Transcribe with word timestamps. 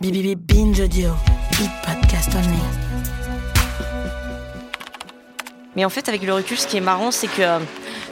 BBB 0.00 0.36
Binge 0.36 0.78
Audio. 0.78 1.10
Big 1.58 1.70
Podcast 1.84 2.30
Only. 2.32 2.60
Mais 5.74 5.84
en 5.84 5.88
fait, 5.88 6.08
avec 6.08 6.22
le 6.22 6.32
recul, 6.32 6.56
ce 6.56 6.68
qui 6.68 6.76
est 6.76 6.80
marrant, 6.80 7.10
c'est 7.10 7.26
que 7.26 7.42
euh, 7.42 7.58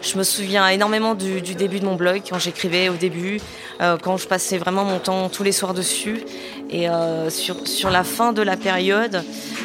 je 0.02 0.18
me 0.18 0.24
souviens 0.24 0.66
énormément 0.66 1.14
du, 1.14 1.40
début 1.40 1.78
de 1.78 1.84
mon 1.84 1.94
blog, 1.94 2.22
quand 2.28 2.40
j'écrivais 2.40 2.88
au 2.88 2.94
début, 2.94 3.40
euh, 3.80 3.98
quand 4.02 4.16
je 4.16 4.26
passais 4.26 4.58
vraiment 4.58 4.82
mon 4.82 4.98
temps 4.98 5.28
tous 5.28 5.44
les 5.44 5.52
soirs 5.52 5.74
dessus. 5.74 6.24
Et 6.70 6.90
euh, 6.90 7.30
sur, 7.30 7.68
sur 7.68 7.90
la 7.90 8.02
fin 8.02 8.32
de 8.32 8.42
la 8.42 8.56
période, 8.56 9.22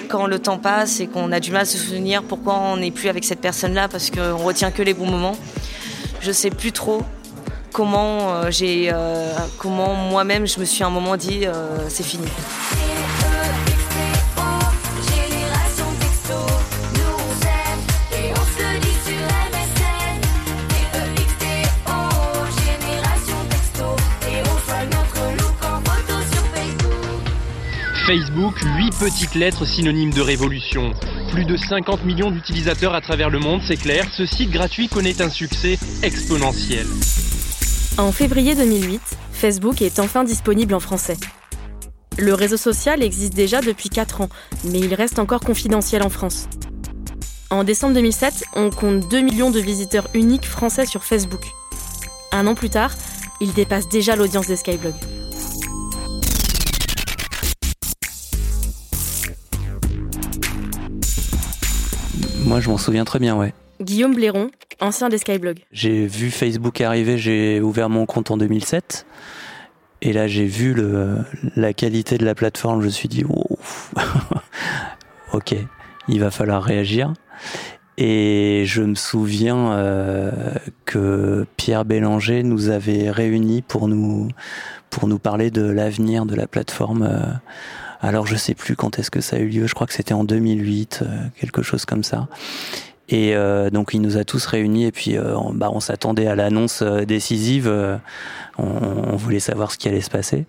quand 0.07 0.27
le 0.27 0.37
temps 0.37 0.59
passe 0.59 0.99
et 0.99 1.07
qu'on 1.07 1.31
a 1.31 1.39
du 1.39 1.49
mal 1.49 1.63
à 1.63 1.65
se 1.65 1.79
souvenir 1.79 2.21
pourquoi 2.21 2.59
on 2.59 2.77
n'est 2.77 2.91
plus 2.91 3.09
avec 3.09 3.23
cette 3.23 3.41
personne-là, 3.41 3.87
parce 3.87 4.11
qu'on 4.11 4.37
retient 4.37 4.69
que 4.69 4.83
les 4.83 4.93
bons 4.93 5.09
moments, 5.09 5.37
je 6.21 6.31
sais 6.31 6.51
plus 6.51 6.71
trop 6.71 7.01
comment 7.71 8.33
euh, 8.33 8.51
j'ai, 8.51 8.89
euh, 8.93 9.33
comment 9.57 9.93
moi-même 9.93 10.47
je 10.47 10.59
me 10.59 10.65
suis 10.65 10.83
un 10.83 10.89
moment 10.89 11.17
dit 11.17 11.45
euh, 11.45 11.89
c'est 11.89 12.03
fini. 12.03 12.27
Facebook, 28.05 28.55
8 28.59 28.93
petites 28.99 29.35
lettres 29.35 29.63
synonymes 29.63 30.11
de 30.11 30.19
révolution. 30.19 30.91
Plus 31.31 31.45
de 31.45 31.55
50 31.55 32.03
millions 32.03 32.29
d'utilisateurs 32.29 32.93
à 32.93 32.99
travers 32.99 33.29
le 33.29 33.39
monde, 33.39 33.61
c'est 33.65 33.77
clair, 33.77 34.05
ce 34.11 34.25
site 34.25 34.51
gratuit 34.51 34.89
connaît 34.89 35.21
un 35.21 35.29
succès 35.29 35.79
exponentiel. 36.03 36.87
En 37.97 38.11
février 38.13 38.55
2008, 38.55 39.01
Facebook 39.33 39.81
est 39.81 39.99
enfin 39.99 40.23
disponible 40.23 40.73
en 40.73 40.79
français. 40.79 41.17
Le 42.17 42.33
réseau 42.33 42.55
social 42.57 43.03
existe 43.03 43.33
déjà 43.33 43.61
depuis 43.61 43.89
4 43.89 44.21
ans, 44.21 44.29
mais 44.63 44.79
il 44.79 44.93
reste 44.93 45.19
encore 45.19 45.41
confidentiel 45.41 46.01
en 46.01 46.09
France. 46.09 46.47
En 47.49 47.65
décembre 47.65 47.93
2007, 47.95 48.45
on 48.55 48.69
compte 48.69 49.09
2 49.09 49.21
millions 49.21 49.51
de 49.51 49.59
visiteurs 49.59 50.07
uniques 50.13 50.45
français 50.45 50.85
sur 50.85 51.03
Facebook. 51.03 51.41
Un 52.31 52.47
an 52.47 52.55
plus 52.55 52.69
tard, 52.69 52.95
il 53.41 53.53
dépasse 53.53 53.89
déjà 53.89 54.15
l'audience 54.15 54.47
des 54.47 54.55
Skyblog. 54.55 54.93
Moi, 62.45 62.61
je 62.61 62.69
m'en 62.69 62.77
souviens 62.77 63.03
très 63.03 63.19
bien, 63.19 63.35
ouais. 63.35 63.53
Guillaume 63.81 64.13
Blairon, 64.13 64.49
ancien 64.81 65.09
des 65.09 65.17
Skyblog. 65.17 65.59
J'ai 65.71 66.05
vu 66.07 66.29
Facebook 66.31 66.81
arriver, 66.81 67.17
j'ai 67.17 67.61
ouvert 67.61 67.89
mon 67.89 68.05
compte 68.05 68.31
en 68.31 68.37
2007. 68.37 69.05
Et 70.03 70.13
là, 70.13 70.27
j'ai 70.27 70.45
vu 70.45 70.75
la 71.55 71.73
qualité 71.73 72.17
de 72.17 72.25
la 72.25 72.33
plateforme. 72.33 72.81
Je 72.81 72.85
me 72.87 72.91
suis 72.91 73.07
dit, 73.07 73.23
Ouf. 73.23 73.93
ok, 75.33 75.55
il 76.07 76.19
va 76.19 76.31
falloir 76.31 76.63
réagir. 76.63 77.13
Et 77.97 78.63
je 78.65 78.81
me 78.81 78.95
souviens 78.95 79.73
euh, 79.73 80.31
que 80.85 81.45
Pierre 81.55 81.85
Bélanger 81.85 82.41
nous 82.41 82.69
avait 82.69 83.11
réunis 83.11 83.61
pour 83.61 83.87
nous, 83.87 84.29
pour 84.89 85.07
nous 85.07 85.19
parler 85.19 85.51
de 85.51 85.61
l'avenir 85.61 86.25
de 86.25 86.35
la 86.35 86.47
plateforme. 86.47 87.03
euh. 87.03 87.33
Alors, 87.99 88.25
je 88.25 88.35
sais 88.35 88.55
plus 88.55 88.75
quand 88.75 88.97
est-ce 88.97 89.11
que 89.11 89.21
ça 89.21 89.35
a 89.35 89.39
eu 89.39 89.49
lieu. 89.49 89.67
Je 89.67 89.75
crois 89.75 89.85
que 89.85 89.93
c'était 89.93 90.15
en 90.15 90.23
2008, 90.23 91.01
euh, 91.03 91.05
quelque 91.39 91.61
chose 91.61 91.85
comme 91.85 92.03
ça. 92.03 92.27
Et 93.11 93.35
euh, 93.35 93.69
donc 93.69 93.93
il 93.93 94.01
nous 94.01 94.17
a 94.17 94.23
tous 94.23 94.45
réunis 94.45 94.85
et 94.85 94.91
puis 94.91 95.17
euh, 95.17 95.35
on, 95.35 95.53
bah, 95.53 95.69
on 95.71 95.81
s'attendait 95.81 96.27
à 96.27 96.35
l'annonce 96.35 96.81
euh, 96.81 97.03
décisive. 97.03 97.71
on, 98.57 99.15
voulait 99.17 99.41
savoir 99.41 99.71
ce 99.71 99.77
qui 99.77 99.89
allait 99.89 100.01
se 100.01 100.09
passer. 100.09 100.45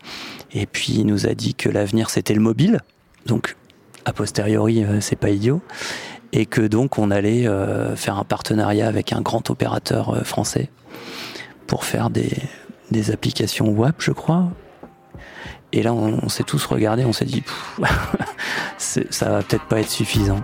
Et 0.53 0.67
puis 0.67 0.95
il 0.95 1.07
nous 1.07 1.27
a 1.27 1.35
dit 1.35 1.55
que 1.55 1.69
l'avenir 1.69 2.09
c'était 2.09 2.35
le 2.35 2.41
mobile. 2.41 2.81
Donc 3.27 3.57
a 4.05 4.13
posteriori 4.13 4.85
c'est 5.01 5.17
pas 5.17 5.31
idiot. 5.31 5.61
Et 6.33 6.47
que 6.47 6.63
donc 6.63 6.99
on 6.99 7.11
allait 7.11 7.47
faire 7.97 8.17
un 8.17 8.25
partenariat 8.25 8.87
avec 8.87 9.13
un 9.13 9.21
grand 9.21 9.51
opérateur 9.51 10.27
français 10.27 10.71
pour 11.67 11.85
faire 11.85 12.09
des, 12.09 12.31
applications 13.11 13.69
web, 13.69 13.95
je 13.99 14.13
crois. 14.13 14.51
Et 15.73 15.83
là 15.83 15.93
on, 15.93 16.29
s'est 16.29 16.45
tous 16.45 16.65
regardés, 16.65 17.05
on 17.05 17.13
s'est 17.13 17.25
dit 17.25 17.43
ça 18.79 19.29
va 19.29 19.43
peut-être 19.43 19.65
pas 19.65 19.81
être 19.81 19.91
suffisant. 19.91 20.41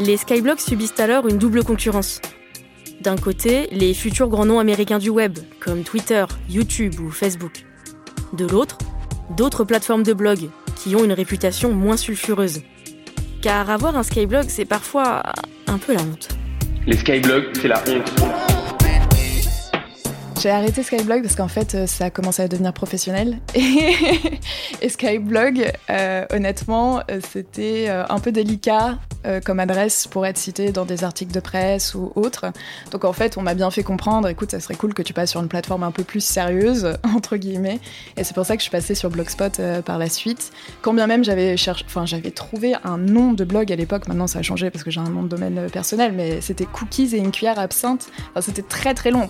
Les 0.00 0.16
Skyblogs 0.16 0.60
subissent 0.60 1.00
alors 1.00 1.26
une 1.26 1.38
double 1.38 1.64
concurrence. 1.64 2.20
D'un 3.00 3.16
côté, 3.16 3.66
les 3.72 3.94
futurs 3.94 4.28
grands 4.28 4.46
noms 4.46 4.60
américains 4.60 4.98
du 4.98 5.10
web, 5.10 5.38
comme 5.58 5.82
Twitter, 5.82 6.24
YouTube 6.48 7.00
ou 7.00 7.10
Facebook. 7.10 7.64
De 8.32 8.46
l'autre, 8.46 8.78
d'autres 9.36 9.64
plateformes 9.64 10.04
de 10.04 10.12
blog, 10.12 10.50
qui 10.76 10.94
ont 10.94 11.04
une 11.04 11.12
réputation 11.12 11.72
moins 11.72 11.96
sulfureuse. 11.96 12.62
Car 13.42 13.70
avoir 13.70 13.96
un 13.96 14.04
Skyblog, 14.04 14.44
c'est 14.48 14.64
parfois 14.64 15.22
un 15.66 15.78
peu 15.78 15.94
la 15.94 16.02
honte. 16.02 16.28
Les 16.86 16.96
skyblogs, 16.96 17.56
c'est 17.60 17.68
la 17.68 17.82
honte. 17.88 18.37
J'ai 20.40 20.50
arrêté 20.50 20.84
Skyblog 20.84 21.22
parce 21.22 21.34
qu'en 21.34 21.48
fait, 21.48 21.74
euh, 21.74 21.86
ça 21.88 22.04
a 22.04 22.10
commencé 22.10 22.42
à 22.42 22.46
devenir 22.46 22.72
professionnel. 22.72 23.40
Et, 23.56 23.96
et 24.80 24.88
Skyblog, 24.88 25.72
euh, 25.90 26.26
honnêtement, 26.32 27.00
euh, 27.10 27.18
c'était 27.28 27.88
un 27.88 28.20
peu 28.20 28.30
délicat 28.30 28.98
comme 29.44 29.60
adresse 29.60 30.06
pour 30.06 30.24
être 30.24 30.38
cité 30.38 30.72
dans 30.72 30.86
des 30.86 31.04
articles 31.04 31.32
de 31.32 31.40
presse 31.40 31.94
ou 31.94 32.12
autres. 32.14 32.46
Donc 32.92 33.04
en 33.04 33.12
fait, 33.12 33.36
on 33.36 33.42
m'a 33.42 33.52
bien 33.52 33.70
fait 33.70 33.82
comprendre, 33.82 34.28
écoute, 34.28 34.52
ça 34.52 34.60
serait 34.60 34.76
cool 34.76 34.94
que 34.94 35.02
tu 35.02 35.12
passes 35.12 35.30
sur 35.32 35.42
une 35.42 35.48
plateforme 35.48 35.82
un 35.82 35.90
peu 35.90 36.02
plus 36.02 36.20
sérieuse, 36.20 36.96
entre 37.14 37.36
guillemets. 37.36 37.78
Et 38.16 38.24
c'est 38.24 38.32
pour 38.32 38.46
ça 38.46 38.54
que 38.56 38.60
je 38.60 38.62
suis 38.62 38.70
passée 38.70 38.94
sur 38.94 39.10
Blogspot 39.10 39.60
par 39.84 39.98
la 39.98 40.08
suite. 40.08 40.50
Quand 40.80 40.94
bien 40.94 41.06
même 41.06 41.24
j'avais 41.24 41.58
cherché, 41.58 41.84
enfin 41.86 42.06
j'avais 42.06 42.30
trouvé 42.30 42.74
un 42.84 42.96
nom 42.96 43.32
de 43.32 43.44
blog 43.44 43.70
à 43.70 43.76
l'époque, 43.76 44.08
maintenant 44.08 44.28
ça 44.28 44.38
a 44.38 44.42
changé 44.42 44.70
parce 44.70 44.84
que 44.84 44.90
j'ai 44.90 45.00
un 45.00 45.10
nom 45.10 45.24
de 45.24 45.28
domaine 45.28 45.68
personnel, 45.70 46.12
mais 46.16 46.40
c'était 46.40 46.66
cookies 46.66 47.14
et 47.14 47.18
une 47.18 47.32
cuillère 47.32 47.58
absinthe. 47.58 48.08
Enfin, 48.30 48.40
c'était 48.40 48.62
très 48.62 48.94
très 48.94 49.10
long. 49.10 49.28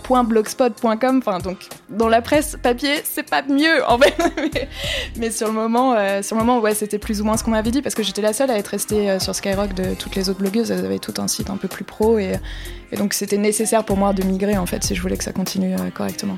Enfin, 1.05 1.39
donc 1.39 1.69
dans 1.89 2.09
la 2.09 2.23
presse 2.23 2.57
papier, 2.63 3.01
c'est 3.05 3.29
pas 3.29 3.43
mieux 3.43 3.85
en 3.87 3.99
fait. 3.99 4.15
mais, 5.17 5.31
sur 5.31 5.49
le 5.49 5.55
moment, 5.55 5.95
euh, 5.95 6.23
sur 6.23 6.37
le 6.37 6.45
moment, 6.45 6.61
ouais, 6.61 6.75
c'était 6.75 6.99
plus 6.99 7.21
ou 7.21 7.25
moins 7.25 7.37
ce 7.37 7.45
qu'on 7.45 7.51
m'avait 7.51 7.71
dit 7.71 7.83
parce 7.83 7.95
que 7.95 8.03
j'étais 8.03 8.23
la 8.23 8.33
seule 8.33 8.51
à 8.51 8.59
être 8.59 8.69
restée 8.69 9.11
euh, 9.11 9.19
sur 9.19 9.35
Skyrock 9.35 9.75
de 9.75 9.95
toutes 9.95 10.17
les 10.17 10.29
autres 10.29 10.41
blogueuses. 10.41 10.71
Elles 10.71 10.85
avaient 10.85 10.99
tout 10.99 11.15
un 11.19 11.29
site 11.29 11.51
un 11.51 11.57
peu 11.57 11.69
plus 11.69 11.85
pro 11.85 12.19
et, 12.19 12.35
et 12.93 12.97
donc 12.97 13.15
c'était 13.15 13.39
nécessaire 13.39 13.85
pour 13.85 13.97
moi 13.97 14.13
de 14.13 14.23
migrer 14.25 14.59
en 14.59 14.67
fait 14.67 14.83
si 14.85 14.95
je 14.95 15.03
voulais 15.03 15.17
que 15.17 15.25
ça 15.25 15.33
continue 15.33 15.75
euh, 15.75 15.91
correctement. 15.91 16.37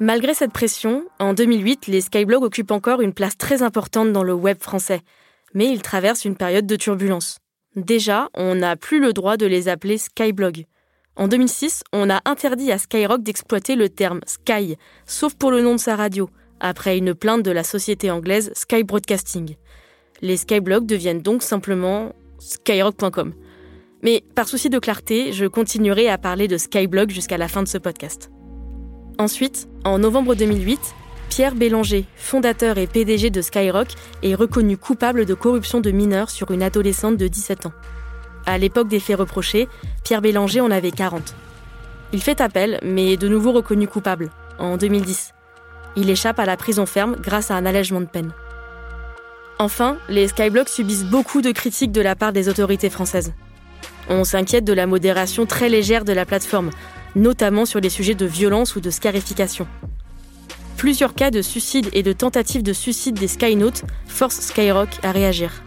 Malgré 0.00 0.34
cette 0.34 0.52
pression, 0.52 1.04
en 1.20 1.34
2008, 1.34 1.86
les 1.86 2.00
Skyblogs 2.00 2.42
occupent 2.42 2.72
encore 2.72 3.00
une 3.00 3.14
place 3.14 3.38
très 3.38 3.62
importante 3.62 4.12
dans 4.12 4.24
le 4.24 4.34
web 4.34 4.58
français. 4.60 5.00
Mais 5.54 5.70
ils 5.70 5.82
traversent 5.82 6.24
une 6.24 6.36
période 6.36 6.66
de 6.66 6.76
turbulence. 6.76 7.38
Déjà, 7.76 8.28
on 8.34 8.54
n'a 8.54 8.76
plus 8.76 9.00
le 9.00 9.12
droit 9.12 9.36
de 9.36 9.46
les 9.46 9.68
appeler 9.68 9.98
Skyblog. 9.98 10.64
En 11.16 11.28
2006, 11.28 11.82
on 11.92 12.10
a 12.10 12.20
interdit 12.24 12.72
à 12.72 12.78
Skyrock 12.78 13.22
d'exploiter 13.22 13.76
le 13.76 13.88
terme 13.88 14.20
Sky, 14.26 14.76
sauf 15.06 15.34
pour 15.34 15.50
le 15.50 15.60
nom 15.60 15.72
de 15.72 15.80
sa 15.80 15.96
radio, 15.96 16.28
après 16.60 16.98
une 16.98 17.14
plainte 17.14 17.42
de 17.42 17.50
la 17.50 17.64
société 17.64 18.10
anglaise 18.10 18.52
Sky 18.54 18.84
Broadcasting. 18.84 19.56
Les 20.22 20.36
Skyblogs 20.36 20.86
deviennent 20.86 21.20
donc 21.20 21.42
simplement 21.42 22.12
skyrock.com. 22.38 23.34
Mais 24.02 24.22
par 24.34 24.48
souci 24.48 24.70
de 24.70 24.78
clarté, 24.78 25.32
je 25.32 25.46
continuerai 25.46 26.08
à 26.08 26.18
parler 26.18 26.46
de 26.46 26.58
Skyblog 26.58 27.10
jusqu'à 27.10 27.38
la 27.38 27.48
fin 27.48 27.62
de 27.62 27.68
ce 27.68 27.78
podcast. 27.78 28.30
Ensuite, 29.18 29.68
en 29.84 29.98
novembre 29.98 30.34
2008, 30.34 30.94
Pierre 31.28 31.54
Bélanger, 31.54 32.04
fondateur 32.16 32.78
et 32.78 32.86
PDG 32.86 33.30
de 33.30 33.42
Skyrock, 33.42 33.88
est 34.22 34.34
reconnu 34.34 34.76
coupable 34.76 35.26
de 35.26 35.34
corruption 35.34 35.80
de 35.80 35.90
mineurs 35.90 36.30
sur 36.30 36.50
une 36.50 36.62
adolescente 36.62 37.16
de 37.16 37.26
17 37.26 37.66
ans. 37.66 37.72
À 38.46 38.58
l'époque 38.58 38.88
des 38.88 39.00
faits 39.00 39.18
reprochés, 39.18 39.68
Pierre 40.04 40.20
Bélanger 40.20 40.60
en 40.60 40.70
avait 40.70 40.90
40. 40.90 41.34
Il 42.12 42.22
fait 42.22 42.40
appel, 42.40 42.78
mais 42.82 43.14
est 43.14 43.16
de 43.16 43.28
nouveau 43.28 43.52
reconnu 43.52 43.88
coupable, 43.88 44.30
en 44.58 44.76
2010. 44.76 45.32
Il 45.96 46.10
échappe 46.10 46.38
à 46.38 46.46
la 46.46 46.56
prison 46.56 46.86
ferme 46.86 47.16
grâce 47.20 47.50
à 47.50 47.56
un 47.56 47.66
allègement 47.66 48.00
de 48.00 48.06
peine. 48.06 48.32
Enfin, 49.58 49.96
les 50.08 50.28
Skyblogs 50.28 50.68
subissent 50.68 51.04
beaucoup 51.04 51.40
de 51.40 51.52
critiques 51.52 51.92
de 51.92 52.00
la 52.00 52.16
part 52.16 52.32
des 52.32 52.48
autorités 52.48 52.90
françaises. 52.90 53.32
On 54.08 54.24
s'inquiète 54.24 54.64
de 54.64 54.72
la 54.72 54.86
modération 54.86 55.46
très 55.46 55.68
légère 55.68 56.04
de 56.04 56.12
la 56.12 56.26
plateforme, 56.26 56.70
notamment 57.16 57.64
sur 57.64 57.80
les 57.80 57.88
sujets 57.90 58.14
de 58.14 58.26
violence 58.26 58.76
ou 58.76 58.80
de 58.80 58.90
scarification. 58.90 59.66
Plusieurs 60.76 61.14
cas 61.14 61.30
de 61.30 61.42
suicide 61.42 61.88
et 61.92 62.02
de 62.02 62.12
tentatives 62.12 62.62
de 62.62 62.72
suicide 62.72 63.18
des 63.18 63.28
Skynautes 63.28 63.84
forcent 64.06 64.40
Skyrock 64.40 64.88
à 65.02 65.12
réagir. 65.12 65.62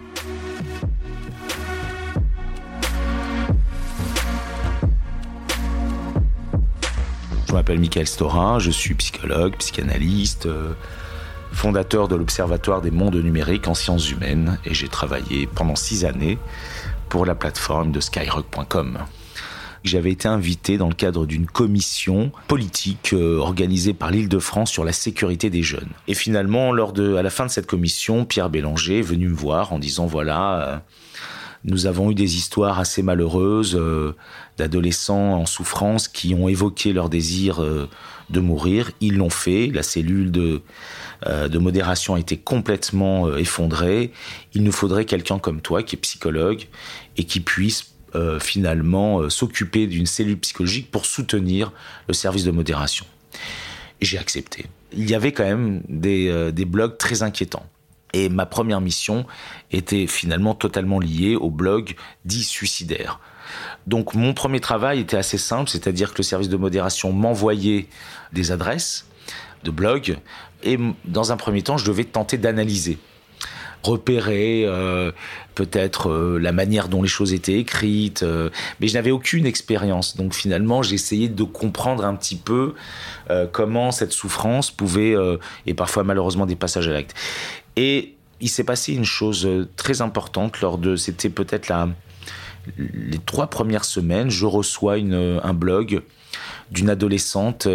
Je 7.47 7.53
m'appelle 7.53 7.79
Michael 7.79 8.07
Storin, 8.07 8.59
je 8.59 8.69
suis 8.69 8.93
psychologue, 8.95 9.55
psychanalyste, 9.57 10.45
euh, 10.45 10.73
fondateur 11.53 12.07
de 12.07 12.15
l'Observatoire 12.15 12.81
des 12.81 12.91
mondes 12.91 13.15
numériques 13.15 13.67
en 13.67 13.73
sciences 13.73 14.11
humaines 14.11 14.59
et 14.65 14.73
j'ai 14.73 14.89
travaillé 14.89 15.47
pendant 15.47 15.75
six 15.75 16.05
années 16.05 16.37
pour 17.09 17.25
la 17.25 17.35
plateforme 17.35 17.91
de 17.91 17.99
skyrock.com. 17.99 18.99
J'avais 19.83 20.11
été 20.11 20.27
invité 20.27 20.77
dans 20.77 20.87
le 20.87 20.93
cadre 20.93 21.25
d'une 21.25 21.45
commission 21.45 22.31
politique 22.47 23.11
euh, 23.13 23.37
organisée 23.37 23.93
par 23.93 24.11
l'Île-de-France 24.11 24.71
sur 24.71 24.83
la 24.83 24.91
sécurité 24.91 25.49
des 25.49 25.63
jeunes. 25.63 25.89
Et 26.07 26.13
finalement, 26.13 26.71
lors 26.71 26.93
de, 26.93 27.15
à 27.15 27.21
la 27.21 27.29
fin 27.29 27.45
de 27.45 27.51
cette 27.51 27.67
commission, 27.67 28.25
Pierre 28.25 28.49
Bélanger 28.49 28.99
est 28.99 29.03
venu 29.03 29.29
me 29.29 29.35
voir 29.35 29.73
en 29.73 29.79
disant 29.79 30.05
voilà, 30.05 30.61
euh, 30.61 30.77
nous 31.63 31.85
avons 31.85 32.11
eu 32.11 32.15
des 32.15 32.35
histoires 32.37 32.79
assez 32.79 33.03
malheureuses 33.03 33.75
euh, 33.75 34.15
d'adolescents 34.57 35.35
en 35.35 35.45
souffrance 35.45 36.07
qui 36.07 36.33
ont 36.33 36.47
évoqué 36.47 36.93
leur 36.93 37.09
désir 37.09 37.61
de 38.29 38.39
mourir. 38.39 38.91
Ils 39.01 39.17
l'ont 39.17 39.29
fait. 39.29 39.67
La 39.67 39.83
cellule 39.83 40.31
de, 40.31 40.61
modération 41.59 42.15
a 42.15 42.19
été 42.19 42.37
complètement 42.37 43.35
effondrée. 43.35 44.11
Il 44.53 44.63
nous 44.63 44.71
faudrait 44.71 45.05
quelqu'un 45.05 45.37
comme 45.37 45.61
toi 45.61 45.83
qui 45.83 45.95
est 45.95 45.99
psychologue 45.99 46.67
et 47.17 47.25
qui 47.25 47.39
puisse 47.39 47.96
euh, 48.15 48.39
finalement 48.39 49.19
euh, 49.19 49.29
s'occuper 49.29 49.87
d'une 49.87 50.05
cellule 50.05 50.39
psychologique 50.39 50.91
pour 50.91 51.05
soutenir 51.05 51.71
le 52.07 52.13
service 52.13 52.43
de 52.43 52.51
modération. 52.51 53.05
J'ai 54.01 54.17
accepté. 54.17 54.65
Il 54.93 55.09
y 55.09 55.15
avait 55.15 55.31
quand 55.31 55.43
même 55.43 55.81
des, 55.89 56.29
euh, 56.29 56.51
des 56.51 56.65
blogs 56.65 56.97
très 56.97 57.23
inquiétants. 57.23 57.65
Et 58.13 58.29
ma 58.29 58.45
première 58.45 58.79
mission 58.79 59.25
était 59.71 60.07
finalement 60.07 60.55
totalement 60.55 60.99
liée 60.99 61.35
au 61.35 61.49
blog 61.49 61.95
dit 62.23 62.43
suicidaire. 62.43 63.19
Donc 63.85 64.13
mon 64.13 64.33
premier 64.33 64.61
travail 64.61 65.01
était 65.01 65.17
assez 65.17 65.37
simple, 65.37 65.69
c'est-à-dire 65.69 66.13
que 66.13 66.19
le 66.19 66.23
service 66.23 66.49
de 66.49 66.57
modération 66.57 67.11
m'envoyait 67.11 67.87
des 68.31 68.51
adresses 68.51 69.05
de 69.63 69.71
blogs 69.71 70.17
et 70.63 70.77
dans 71.05 71.31
un 71.31 71.37
premier 71.37 71.61
temps, 71.61 71.77
je 71.77 71.85
devais 71.85 72.03
tenter 72.03 72.37
d'analyser 72.37 72.97
repérer 73.83 74.63
euh, 74.65 75.11
peut-être 75.55 76.09
euh, 76.09 76.39
la 76.39 76.51
manière 76.51 76.87
dont 76.87 77.01
les 77.01 77.07
choses 77.07 77.33
étaient 77.33 77.59
écrites, 77.59 78.23
euh, 78.23 78.49
mais 78.79 78.87
je 78.87 78.93
n'avais 78.93 79.11
aucune 79.11 79.45
expérience. 79.45 80.17
Donc 80.17 80.33
finalement, 80.33 80.83
essayé 80.83 81.29
de 81.29 81.43
comprendre 81.43 82.05
un 82.05 82.15
petit 82.15 82.35
peu 82.35 82.73
comment 83.51 83.91
cette 83.91 84.13
souffrance 84.13 84.71
pouvait, 84.71 85.15
et 85.65 85.73
parfois 85.73 86.03
malheureusement 86.03 86.45
des 86.45 86.55
passages 86.55 86.87
à 86.87 86.91
l'acte. 86.91 87.13
Et 87.75 88.15
il 88.39 88.49
s'est 88.49 88.63
passé 88.63 88.93
une 88.93 89.03
chose 89.03 89.47
très 89.75 90.01
importante 90.01 90.61
lors 90.61 90.77
de, 90.77 90.95
c'était 90.95 91.29
peut-être 91.29 91.67
la, 91.67 91.89
les 92.77 93.19
trois 93.19 93.47
premières 93.47 93.83
semaines, 93.83 94.29
je 94.29 94.45
reçois 94.45 94.97
une, 94.97 95.41
un 95.43 95.53
blog 95.53 96.01
d'une 96.71 96.89
adolescente 96.89 97.67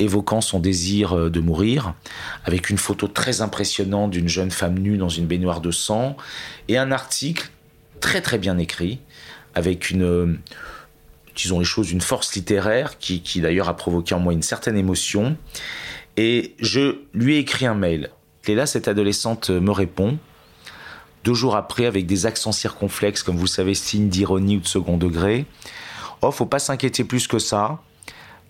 évoquant 0.00 0.40
son 0.40 0.58
désir 0.58 1.16
euh, 1.16 1.30
de 1.30 1.40
mourir, 1.40 1.94
avec 2.44 2.70
une 2.70 2.78
photo 2.78 3.06
très 3.06 3.40
impressionnante 3.40 4.10
d'une 4.10 4.28
jeune 4.28 4.50
femme 4.50 4.78
nue 4.78 4.96
dans 4.96 5.08
une 5.08 5.26
baignoire 5.26 5.60
de 5.60 5.70
sang, 5.70 6.16
et 6.68 6.78
un 6.78 6.90
article 6.90 7.50
très 8.00 8.20
très 8.20 8.38
bien 8.38 8.58
écrit, 8.58 8.98
avec 9.54 9.90
une, 9.90 10.02
euh, 10.02 10.38
disons 11.36 11.58
les 11.58 11.64
choses, 11.64 11.92
une 11.92 12.00
force 12.00 12.34
littéraire 12.34 12.98
qui, 12.98 13.22
qui 13.22 13.40
d'ailleurs 13.40 13.68
a 13.68 13.76
provoqué 13.76 14.14
en 14.14 14.20
moi 14.20 14.32
une 14.32 14.42
certaine 14.42 14.76
émotion. 14.76 15.36
Et 16.16 16.54
je 16.58 16.98
lui 17.14 17.36
ai 17.36 17.38
écrit 17.38 17.66
un 17.66 17.74
mail. 17.74 18.10
Et 18.46 18.54
là, 18.54 18.66
cette 18.66 18.88
adolescente 18.88 19.50
me 19.50 19.70
répond, 19.70 20.18
deux 21.24 21.34
jours 21.34 21.56
après, 21.56 21.86
avec 21.86 22.06
des 22.06 22.26
accents 22.26 22.52
circonflexes, 22.52 23.22
comme 23.22 23.36
vous 23.36 23.46
savez, 23.46 23.74
signe 23.74 24.08
d'ironie 24.08 24.56
ou 24.56 24.60
de 24.60 24.66
second 24.66 24.96
degré. 24.96 25.44
Oh, 26.22 26.30
faut 26.30 26.46
pas 26.46 26.58
s'inquiéter 26.58 27.04
plus 27.04 27.26
que 27.26 27.38
ça. 27.38 27.80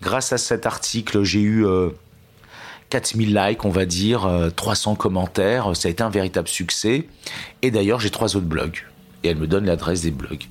Grâce 0.01 0.33
à 0.33 0.37
cet 0.37 0.65
article, 0.65 1.23
j'ai 1.23 1.41
eu 1.41 1.65
euh, 1.65 1.89
4000 2.89 3.33
likes, 3.33 3.65
on 3.65 3.69
va 3.69 3.85
dire, 3.85 4.25
euh, 4.25 4.49
300 4.49 4.95
commentaires. 4.95 5.75
Ça 5.75 5.87
a 5.87 5.91
été 5.91 6.01
un 6.03 6.09
véritable 6.09 6.47
succès. 6.47 7.07
Et 7.61 7.71
d'ailleurs, 7.71 7.99
j'ai 7.99 8.09
trois 8.09 8.35
autres 8.35 8.47
blogs. 8.47 8.85
Et 9.23 9.29
elle 9.29 9.37
me 9.37 9.47
donne 9.47 9.65
l'adresse 9.65 10.01
des 10.01 10.11
blogs. 10.11 10.45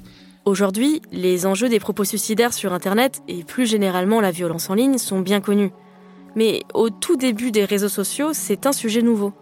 Aujourd'hui, 0.44 1.02
les 1.12 1.46
enjeux 1.46 1.68
des 1.68 1.80
propos 1.80 2.04
suicidaires 2.04 2.54
sur 2.54 2.72
Internet 2.72 3.20
et 3.28 3.44
plus 3.44 3.66
généralement 3.66 4.20
la 4.20 4.30
violence 4.30 4.70
en 4.70 4.74
ligne 4.74 4.98
sont 4.98 5.20
bien 5.20 5.40
connus. 5.40 5.72
Mais 6.36 6.62
au 6.72 6.88
tout 6.88 7.16
début 7.16 7.50
des 7.50 7.64
réseaux 7.64 7.88
sociaux, 7.88 8.30
c'est 8.32 8.66
un 8.66 8.72
sujet 8.72 9.02
nouveau. 9.02 9.32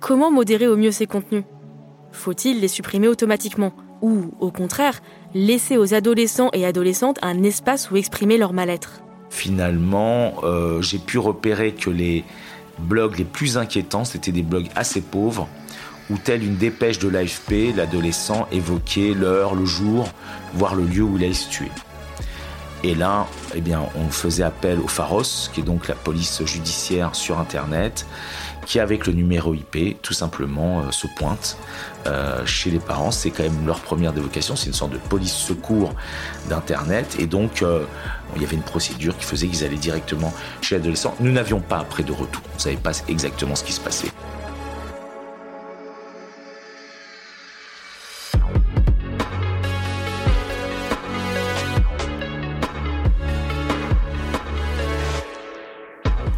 Comment 0.00 0.30
modérer 0.30 0.66
au 0.66 0.76
mieux 0.76 0.90
ces 0.90 1.06
contenus? 1.06 1.44
Faut-il 2.12 2.60
les 2.60 2.68
supprimer 2.68 3.08
automatiquement? 3.08 3.72
Ou, 4.02 4.32
au 4.38 4.50
contraire, 4.50 5.00
laisser 5.34 5.76
aux 5.76 5.94
adolescents 5.94 6.50
et 6.52 6.66
adolescentes 6.66 7.18
un 7.22 7.42
espace 7.42 7.90
où 7.90 7.96
exprimer 7.96 8.36
leur 8.36 8.52
mal-être? 8.52 9.02
Finalement, 9.30 10.34
euh, 10.42 10.80
j'ai 10.82 10.98
pu 10.98 11.18
repérer 11.18 11.72
que 11.72 11.90
les 11.90 12.24
blogs 12.78 13.18
les 13.18 13.24
plus 13.24 13.58
inquiétants, 13.58 14.04
c'était 14.04 14.32
des 14.32 14.42
blogs 14.42 14.68
assez 14.74 15.00
pauvres, 15.00 15.48
où 16.10 16.16
telle 16.16 16.42
une 16.42 16.56
dépêche 16.56 16.98
de 16.98 17.08
l'AFP, 17.08 17.74
l'adolescent 17.76 18.48
évoquait 18.52 19.14
l'heure, 19.14 19.54
le 19.54 19.66
jour, 19.66 20.08
voire 20.54 20.74
le 20.74 20.84
lieu 20.84 21.02
où 21.02 21.16
il 21.18 21.24
allait 21.24 21.34
se 21.34 21.50
tuer. 21.50 21.70
Et 22.84 22.94
là, 22.94 23.26
eh 23.54 23.60
bien, 23.60 23.82
on 23.96 24.08
faisait 24.08 24.44
appel 24.44 24.78
au 24.78 24.86
Pharos, 24.86 25.50
qui 25.52 25.60
est 25.60 25.64
donc 25.64 25.88
la 25.88 25.96
police 25.96 26.44
judiciaire 26.44 27.14
sur 27.16 27.40
Internet, 27.40 28.06
qui 28.66 28.78
avec 28.78 29.06
le 29.06 29.14
numéro 29.14 29.52
IP, 29.52 30.00
tout 30.00 30.12
simplement, 30.12 30.80
euh, 30.80 30.90
se 30.92 31.08
pointe 31.08 31.56
euh, 32.06 32.46
chez 32.46 32.70
les 32.70 32.78
parents. 32.78 33.10
C'est 33.10 33.30
quand 33.30 33.42
même 33.42 33.66
leur 33.66 33.80
première 33.80 34.12
dévocation, 34.12 34.54
c'est 34.54 34.68
une 34.68 34.74
sorte 34.74 34.92
de 34.92 34.98
police 34.98 35.34
secours 35.34 35.92
d'Internet. 36.48 37.16
Et 37.18 37.26
donc, 37.26 37.64
il 38.36 38.42
y 38.42 38.44
avait 38.44 38.56
une 38.56 38.62
procédure 38.62 39.16
qui 39.16 39.24
faisait 39.24 39.46
qu'ils 39.48 39.64
allaient 39.64 39.76
directement 39.76 40.32
chez 40.60 40.76
l'adolescent. 40.76 41.14
Nous 41.20 41.32
n'avions 41.32 41.60
pas 41.60 41.78
après 41.78 42.02
de 42.02 42.12
retour, 42.12 42.42
on 42.52 42.56
ne 42.56 42.60
savait 42.60 42.76
pas 42.76 42.92
exactement 43.08 43.54
ce 43.54 43.64
qui 43.64 43.72
se 43.72 43.80
passait. 43.80 44.08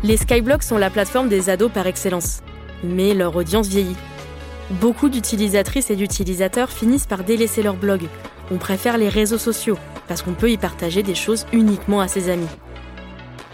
Les 0.03 0.17
Skyblogs 0.17 0.63
sont 0.63 0.79
la 0.79 0.89
plateforme 0.89 1.29
des 1.29 1.51
ados 1.51 1.71
par 1.71 1.87
excellence. 1.87 2.41
Mais 2.83 3.13
leur 3.13 3.37
audience 3.37 3.69
vieillit. 3.69 3.97
Beaucoup 4.71 5.09
d'utilisatrices 5.09 5.91
et 5.91 5.97
d'utilisateurs 5.97 6.71
finissent 6.71 7.07
par 7.07 7.23
délaisser 7.23 7.63
leur 7.63 7.75
blog. 7.75 8.09
On 8.51 8.57
préfère 8.57 8.97
les 8.97 9.09
réseaux 9.09 9.39
sociaux 9.39 9.79
parce 10.11 10.23
qu'on 10.23 10.35
peut 10.35 10.51
y 10.51 10.57
partager 10.57 11.05
des 11.05 11.15
choses 11.15 11.47
uniquement 11.53 12.01
à 12.01 12.09
ses 12.09 12.31
amis. 12.31 12.49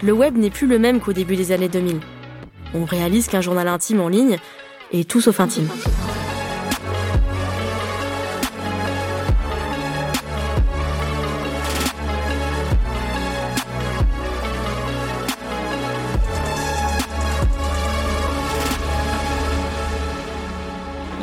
Le 0.01 0.11
web 0.11 0.35
n'est 0.35 0.49
plus 0.49 0.65
le 0.65 0.79
même 0.79 0.99
qu'au 0.99 1.13
début 1.13 1.35
des 1.35 1.51
années 1.51 1.69
2000. 1.69 1.99
On 2.73 2.83
réalise 2.83 3.27
qu'un 3.27 3.41
journal 3.41 3.67
intime 3.67 4.01
en 4.01 4.07
ligne 4.07 4.39
est 4.91 5.07
tout 5.07 5.21
sauf 5.21 5.39
intime. 5.39 5.69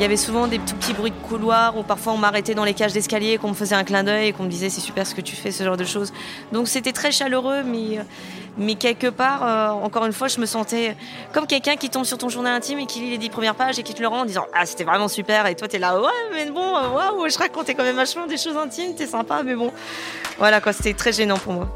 Y 0.04 0.06
avait 0.06 0.16
souvent 0.18 0.46
des 0.46 0.58
tout 0.58 0.74
petits 0.76 0.92
bruits 0.92 1.12
de 1.12 1.28
couloir 1.28 1.78
où 1.78 1.82
parfois 1.82 2.12
on 2.12 2.18
m'arrêtait 2.18 2.54
dans 2.54 2.64
les 2.64 2.74
cages 2.74 2.92
d'escalier, 2.92 3.38
qu'on 3.38 3.48
me 3.48 3.54
faisait 3.54 3.74
un 3.74 3.84
clin 3.84 4.04
d'œil 4.04 4.28
et 4.28 4.32
qu'on 4.32 4.42
me 4.42 4.50
disait 4.50 4.68
c'est 4.68 4.82
super 4.82 5.06
ce 5.06 5.14
que 5.14 5.22
tu 5.22 5.34
fais, 5.34 5.50
ce 5.50 5.64
genre 5.64 5.78
de 5.78 5.84
choses. 5.84 6.12
Donc 6.52 6.68
c'était 6.68 6.92
très 6.92 7.10
chaleureux, 7.10 7.62
mais, 7.62 8.04
mais 8.58 8.74
quelque 8.74 9.06
part, 9.06 9.42
euh, 9.42 9.84
encore 9.84 10.04
une 10.04 10.12
fois, 10.12 10.28
je 10.28 10.38
me 10.40 10.46
sentais 10.46 10.94
comme 11.32 11.46
quelqu'un 11.46 11.76
qui 11.76 11.88
tombe 11.88 12.04
sur 12.04 12.18
ton 12.18 12.28
journal 12.28 12.52
intime 12.52 12.80
et 12.80 12.86
qui 12.86 13.00
lit 13.00 13.10
les 13.10 13.18
dix 13.18 13.30
premières 13.30 13.54
pages 13.54 13.78
et 13.78 13.82
qui 13.82 13.94
te 13.94 14.02
le 14.02 14.08
rend 14.08 14.20
en 14.20 14.24
disant 14.26 14.44
ah 14.52 14.66
c'était 14.66 14.84
vraiment 14.84 15.08
super 15.08 15.46
et 15.46 15.54
toi 15.54 15.68
t'es 15.68 15.78
là 15.78 15.98
ouais 15.98 16.08
mais 16.34 16.50
bon 16.50 16.76
euh, 16.76 16.88
waouh 16.90 17.28
je 17.28 17.38
racontais 17.38 17.74
quand 17.74 17.84
même 17.84 17.96
vachement 17.96 18.26
des 18.26 18.36
choses 18.36 18.56
intimes, 18.58 18.94
t'es 18.94 19.06
sympa 19.06 19.42
mais 19.42 19.54
bon 19.54 19.72
voilà 20.38 20.60
quoi 20.60 20.74
c'était 20.74 20.92
très 20.92 21.12
gênant 21.12 21.38
pour 21.38 21.54
moi. 21.54 21.68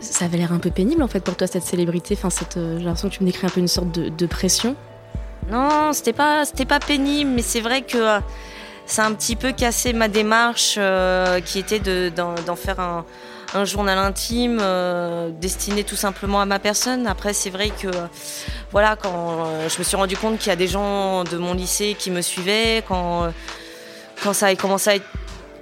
Ça 0.00 0.26
avait 0.26 0.36
l'air 0.36 0.52
un 0.52 0.58
peu 0.58 0.70
pénible 0.70 1.02
en 1.02 1.08
fait 1.08 1.20
pour 1.20 1.36
toi 1.36 1.46
cette 1.46 1.62
célébrité. 1.62 2.16
Enfin, 2.18 2.28
cette, 2.28 2.58
euh, 2.58 2.78
j'ai 2.78 2.84
l'impression 2.84 3.08
que 3.08 3.14
tu 3.14 3.22
me 3.22 3.28
décris 3.28 3.46
un 3.46 3.50
peu 3.50 3.60
une 3.60 3.68
sorte 3.68 3.90
de 3.92 4.26
pression. 4.26 4.76
Non, 5.50 5.92
c'était 5.92 6.12
pas, 6.12 6.44
c'était 6.44 6.64
pas 6.64 6.80
pénible, 6.80 7.30
mais 7.30 7.42
c'est 7.42 7.60
vrai 7.60 7.82
que 7.82 7.98
euh, 7.98 8.20
ça 8.86 9.04
a 9.04 9.06
un 9.08 9.12
petit 9.12 9.36
peu 9.36 9.52
cassé 9.52 9.92
ma 9.92 10.08
démarche 10.08 10.76
euh, 10.78 11.40
qui 11.40 11.58
était 11.58 11.78
de, 11.78 12.10
d'en, 12.14 12.56
faire 12.56 12.80
un, 12.80 13.04
un 13.54 13.64
journal 13.64 13.98
intime 13.98 14.58
euh, 14.62 15.30
destiné 15.30 15.84
tout 15.84 15.96
simplement 15.96 16.40
à 16.40 16.46
ma 16.46 16.58
personne. 16.58 17.06
Après, 17.06 17.32
c'est 17.34 17.50
vrai 17.50 17.70
que 17.70 17.88
euh, 17.88 18.06
voilà, 18.70 18.96
quand 18.96 19.46
euh, 19.46 19.68
je 19.68 19.78
me 19.78 19.84
suis 19.84 19.96
rendu 19.96 20.16
compte 20.16 20.38
qu'il 20.38 20.48
y 20.48 20.52
a 20.52 20.56
des 20.56 20.68
gens 20.68 21.24
de 21.24 21.36
mon 21.36 21.54
lycée 21.54 21.96
qui 21.98 22.10
me 22.10 22.22
suivaient, 22.22 22.82
quand, 22.88 23.24
euh, 23.24 23.30
quand 24.22 24.32
ça 24.32 24.46
a 24.46 24.54
commencé 24.54 25.02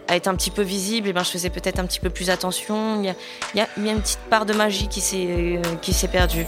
à 0.09 0.15
être, 0.17 0.29
un 0.29 0.35
petit 0.35 0.51
peu 0.51 0.63
visible, 0.63 1.09
et 1.09 1.13
ben, 1.13 1.23
je 1.25 1.31
faisais 1.31 1.51
peut-être 1.51 1.79
un 1.79 1.87
petit 1.87 2.01
peu 2.01 2.11
plus 2.11 2.31
attention. 2.31 3.01
Il 3.01 3.07
y 3.07 3.09
a, 3.11 3.15
il 3.55 3.59
y 3.59 3.61
a- 3.61 3.69
il 3.77 3.87
y 3.87 3.89
a 3.89 3.93
une 3.93 4.01
petite 4.03 4.19
part 4.29 4.45
de 4.45 4.53
magie 4.53 4.89
euh, 5.15 5.63
qui 5.81 5.93
s'est 5.93 6.09
perdue. 6.09 6.45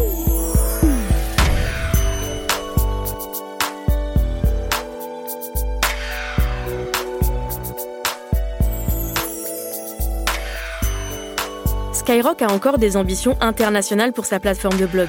Skyrock 12.03 12.43
a 12.43 12.51
encore 12.51 12.79
des 12.79 12.97
ambitions 12.97 13.37
internationales 13.41 14.13
pour 14.13 14.27
sa 14.27 14.41
plateforme 14.41 14.77
de 14.77 14.87
blog. 14.87 15.09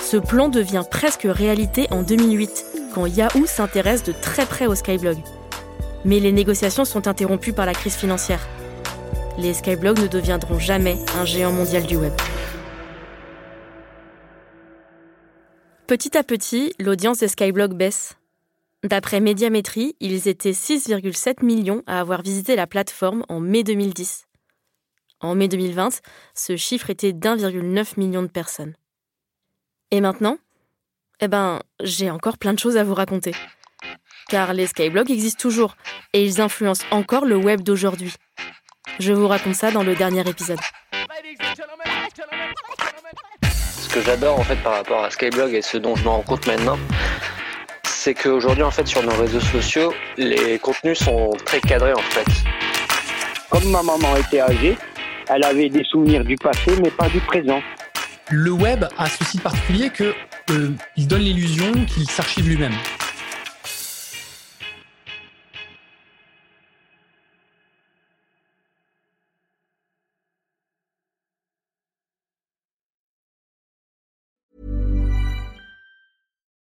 Ce 0.00 0.16
plan 0.16 0.48
devient 0.48 0.82
presque 0.90 1.26
réalité 1.28 1.88
en 1.90 2.02
2008, 2.02 2.64
quand 2.94 3.04
Yahoo 3.04 3.44
s'intéresse 3.44 4.02
de 4.02 4.12
très 4.12 4.46
près 4.46 4.66
au 4.66 4.74
Skyblog. 4.74 5.18
Mais 6.06 6.18
les 6.18 6.32
négociations 6.32 6.86
sont 6.86 7.06
interrompues 7.06 7.52
par 7.52 7.66
la 7.66 7.74
crise 7.74 7.96
financière. 7.96 8.40
Les 9.36 9.52
Skyblogs 9.52 10.00
ne 10.00 10.06
deviendront 10.06 10.58
jamais 10.58 10.96
un 11.20 11.26
géant 11.26 11.52
mondial 11.52 11.82
du 11.82 11.96
web. 11.96 12.14
Petit 15.86 16.16
à 16.16 16.22
petit, 16.22 16.72
l'audience 16.78 17.18
des 17.18 17.28
Skyblog 17.28 17.74
baisse. 17.74 18.14
D'après 18.84 19.20
Médiamétrie, 19.20 19.96
ils 20.00 20.28
étaient 20.28 20.52
6,7 20.52 21.44
millions 21.44 21.82
à 21.86 22.00
avoir 22.00 22.22
visité 22.22 22.56
la 22.56 22.66
plateforme 22.66 23.22
en 23.28 23.38
mai 23.38 23.64
2010. 23.64 24.25
En 25.20 25.34
mai 25.34 25.48
2020, 25.48 26.00
ce 26.34 26.56
chiffre 26.56 26.90
était 26.90 27.12
d'1,9 27.12 27.98
million 27.98 28.22
de 28.22 28.28
personnes. 28.28 28.74
Et 29.90 30.00
maintenant 30.00 30.36
Eh 31.20 31.28
ben, 31.28 31.60
j'ai 31.82 32.10
encore 32.10 32.36
plein 32.36 32.52
de 32.52 32.58
choses 32.58 32.76
à 32.76 32.84
vous 32.84 32.94
raconter. 32.94 33.32
Car 34.28 34.52
les 34.52 34.66
skyblogs 34.66 35.10
existent 35.10 35.40
toujours 35.40 35.76
et 36.12 36.24
ils 36.24 36.40
influencent 36.40 36.84
encore 36.90 37.24
le 37.24 37.36
web 37.36 37.62
d'aujourd'hui. 37.62 38.12
Je 38.98 39.12
vous 39.12 39.28
raconte 39.28 39.54
ça 39.54 39.70
dans 39.70 39.82
le 39.82 39.94
dernier 39.94 40.28
épisode. 40.28 40.58
Ce 43.62 43.88
que 43.88 44.00
j'adore 44.02 44.38
en 44.38 44.42
fait 44.42 44.56
par 44.62 44.74
rapport 44.74 45.04
à 45.04 45.10
Skyblog 45.10 45.54
et 45.54 45.62
ce 45.62 45.78
dont 45.78 45.96
je 45.96 46.04
me 46.04 46.08
rends 46.08 46.22
compte 46.22 46.46
maintenant, 46.46 46.78
c'est 47.84 48.14
qu'aujourd'hui 48.14 48.62
en 48.62 48.70
fait 48.70 48.86
sur 48.86 49.02
nos 49.02 49.14
réseaux 49.16 49.40
sociaux, 49.40 49.94
les 50.16 50.58
contenus 50.58 50.98
sont 50.98 51.30
très 51.44 51.60
cadrés 51.60 51.94
en 51.94 52.02
fait. 52.02 52.26
Comme 53.50 53.70
ma 53.70 53.82
maman 53.82 54.16
était 54.16 54.40
âgée, 54.40 54.76
elle 55.28 55.44
avait 55.44 55.68
des 55.68 55.84
souvenirs 55.84 56.24
du 56.24 56.36
passé, 56.36 56.72
mais 56.82 56.90
pas 56.90 57.08
du 57.08 57.20
présent. 57.20 57.60
Le 58.30 58.50
web 58.50 58.84
a 58.98 59.06
ceci 59.06 59.38
de 59.38 59.42
particulier 59.42 59.90
que 59.90 60.14
euh, 60.50 60.70
il 60.96 61.06
donne 61.06 61.22
l'illusion 61.22 61.72
qu'il 61.86 62.08
s'archive 62.10 62.48
lui-même. 62.48 62.74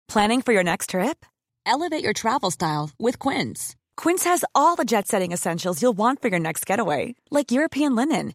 Planning 0.08 0.42
for 0.42 0.52
your 0.52 0.62
next 0.62 0.90
trip? 0.90 1.26
Elevate 1.66 2.04
your 2.04 2.12
travel 2.12 2.52
style 2.52 2.90
with 3.00 3.18
Quince. 3.18 3.74
Quince 3.96 4.22
has 4.24 4.44
all 4.54 4.76
the 4.76 4.84
jet 4.84 5.08
setting 5.08 5.32
essentials 5.32 5.82
you'll 5.82 5.96
want 5.96 6.22
for 6.22 6.28
your 6.28 6.38
next 6.38 6.66
getaway, 6.66 7.16
like 7.32 7.50
European 7.50 7.96
linen, 7.96 8.34